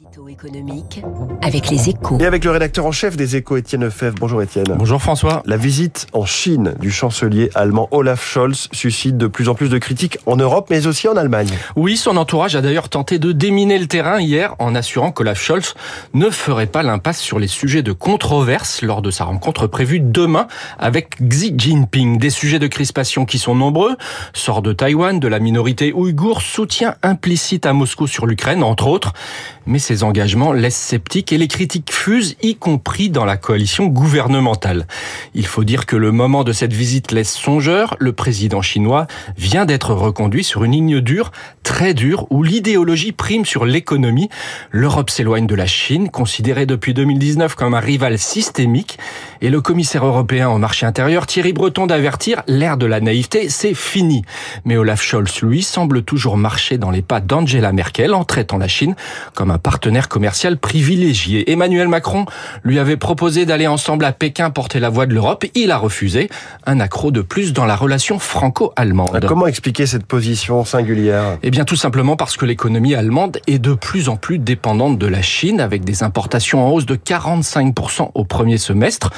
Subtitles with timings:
[0.00, 1.02] Édito économique
[1.42, 2.18] avec les échos.
[2.20, 4.14] Et avec le rédacteur en chef des échos, Étienne Lefebvre.
[4.20, 4.66] Bonjour Étienne.
[4.76, 5.42] Bonjour François.
[5.44, 9.78] La visite en Chine du chancelier allemand Olaf Scholz suscite de plus en plus de
[9.78, 11.48] critiques en Europe, mais aussi en Allemagne.
[11.74, 15.74] Oui, son entourage a d'ailleurs tenté de déminer le terrain hier en assurant qu'Olaf Scholz
[16.14, 20.46] ne ferait pas l'impasse sur les sujets de controverse lors de sa rencontre prévue demain
[20.78, 22.18] avec Xi Jinping.
[22.18, 23.96] Des sujets de crispation qui sont nombreux.
[24.32, 29.12] Sort de Taïwan, de la minorité ouïghour, soutien implicite à Moscou sur l'Ukraine, entre autres.
[29.66, 34.86] Mais ces engagements laissent sceptiques et les critiques fusent, y compris dans la coalition gouvernementale.
[35.32, 37.96] Il faut dire que le moment de cette visite laisse songeur.
[37.98, 39.06] Le président chinois
[39.38, 41.32] vient d'être reconduit sur une ligne dure,
[41.62, 44.28] très dure, où l'idéologie prime sur l'économie.
[44.72, 48.98] L'Europe s'éloigne de la Chine, considérée depuis 2019 comme un rival systémique.
[49.40, 53.72] Et le commissaire européen au marché intérieur, Thierry Breton, d'avertir, l'ère de la naïveté, c'est
[53.72, 54.22] fini.
[54.66, 58.68] Mais Olaf Scholz, lui, semble toujours marcher dans les pas d'Angela Merkel en traitant la
[58.68, 58.94] Chine
[59.34, 61.52] comme un partenaire commercial privilégié.
[61.52, 62.24] Emmanuel Macron
[62.64, 65.44] lui avait proposé d'aller ensemble à Pékin porter la voix de l'Europe.
[65.54, 66.30] Il a refusé.
[66.64, 69.26] Un accro de plus dans la relation franco-allemande.
[69.28, 71.36] Comment expliquer cette position singulière?
[71.42, 75.06] Eh bien, tout simplement parce que l'économie allemande est de plus en plus dépendante de
[75.06, 79.10] la Chine, avec des importations en hausse de 45% au premier semestre.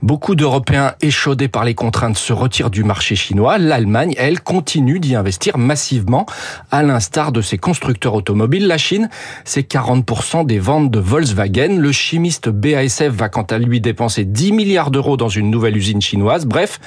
[0.00, 3.58] Beaucoup d'Européens échaudés par les contraintes se retirent du marché chinois.
[3.58, 6.24] L'Allemagne, elle, continue d'y investir massivement,
[6.70, 8.66] à l'instar de ses constructeurs automobiles.
[8.66, 9.10] La Chine,
[9.44, 9.97] c'est 40%
[10.44, 11.78] des ventes de Volkswagen.
[11.78, 16.00] Le chimiste BASF va quant à lui dépenser 10 milliards d'euros dans une nouvelle usine
[16.00, 16.46] chinoise.
[16.46, 16.80] Bref,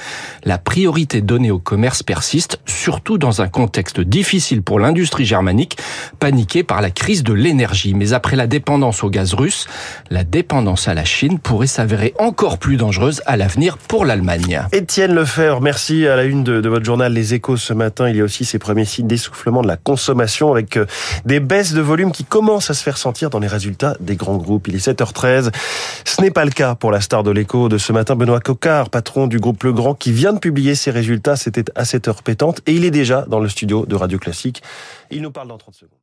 [0.44, 5.78] la priorité donnée au commerce persiste, surtout dans un contexte difficile pour l'industrie germanique,
[6.18, 7.94] paniquée par la crise de l'énergie.
[7.94, 9.66] Mais après la dépendance au gaz russe,
[10.10, 14.62] la dépendance à la Chine pourrait s'avérer encore plus dangereuse à l'avenir pour l'Allemagne.
[14.72, 18.08] Étienne Lefebvre, merci à la une de, votre journal Les Échos ce matin.
[18.08, 20.86] Il y a aussi ces premiers signes d'essoufflement de la consommation avec euh,
[21.24, 24.36] des baisses de volume qui commencent à se faire sentir dans les résultats des grands
[24.36, 24.68] groupes.
[24.68, 25.52] Il est 7h13.
[26.04, 28.90] Ce n'est pas le cas pour la star de l'écho de ce matin, Benoît Coquard,
[28.90, 31.36] patron du groupe Legrand, qui vient de publier ses résultats.
[31.36, 34.62] C'était à 7h pétante et il est déjà dans le studio de Radio Classique.
[35.10, 36.02] Il nous parle dans 30 secondes.